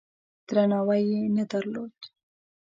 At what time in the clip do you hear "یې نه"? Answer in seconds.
1.11-1.43